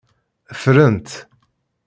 Ffrent. 0.55 1.07